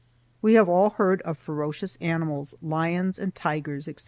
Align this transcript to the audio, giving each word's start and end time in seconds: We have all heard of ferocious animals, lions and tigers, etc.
We 0.41 0.55
have 0.55 0.67
all 0.67 0.89
heard 0.89 1.21
of 1.21 1.37
ferocious 1.37 1.95
animals, 1.97 2.55
lions 2.59 3.19
and 3.19 3.35
tigers, 3.35 3.87
etc. 3.87 3.99